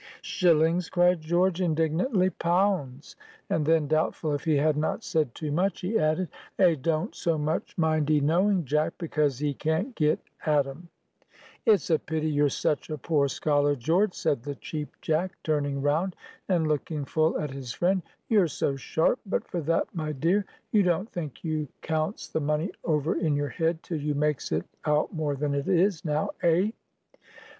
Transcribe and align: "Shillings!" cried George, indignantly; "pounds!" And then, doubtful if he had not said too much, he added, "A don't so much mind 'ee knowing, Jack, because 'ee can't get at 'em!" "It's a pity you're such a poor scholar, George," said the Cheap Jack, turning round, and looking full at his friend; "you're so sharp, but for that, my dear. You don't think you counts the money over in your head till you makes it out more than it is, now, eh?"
"Shillings!" 0.23 0.89
cried 0.89 1.21
George, 1.21 1.61
indignantly; 1.61 2.31
"pounds!" 2.31 3.15
And 3.51 3.63
then, 3.67 3.85
doubtful 3.87 4.33
if 4.33 4.45
he 4.45 4.57
had 4.57 4.75
not 4.75 5.03
said 5.03 5.35
too 5.35 5.51
much, 5.51 5.81
he 5.81 5.99
added, 5.99 6.29
"A 6.57 6.75
don't 6.75 7.13
so 7.13 7.37
much 7.37 7.77
mind 7.77 8.09
'ee 8.09 8.19
knowing, 8.19 8.65
Jack, 8.65 8.93
because 8.97 9.43
'ee 9.43 9.53
can't 9.53 9.93
get 9.93 10.19
at 10.43 10.65
'em!" 10.65 10.89
"It's 11.67 11.91
a 11.91 11.99
pity 11.99 12.31
you're 12.31 12.49
such 12.49 12.89
a 12.89 12.97
poor 12.97 13.27
scholar, 13.27 13.75
George," 13.75 14.15
said 14.15 14.41
the 14.41 14.55
Cheap 14.55 14.89
Jack, 15.01 15.33
turning 15.43 15.83
round, 15.83 16.15
and 16.49 16.67
looking 16.67 17.05
full 17.05 17.39
at 17.39 17.51
his 17.51 17.71
friend; 17.71 18.01
"you're 18.27 18.47
so 18.47 18.75
sharp, 18.75 19.19
but 19.23 19.47
for 19.47 19.61
that, 19.61 19.87
my 19.93 20.13
dear. 20.13 20.45
You 20.71 20.81
don't 20.81 21.11
think 21.11 21.43
you 21.43 21.67
counts 21.83 22.27
the 22.27 22.41
money 22.41 22.71
over 22.83 23.15
in 23.15 23.35
your 23.35 23.49
head 23.49 23.83
till 23.83 23.99
you 23.99 24.15
makes 24.15 24.51
it 24.51 24.65
out 24.83 25.13
more 25.13 25.35
than 25.35 25.53
it 25.53 25.67
is, 25.67 26.03
now, 26.03 26.31
eh?" 26.41 26.71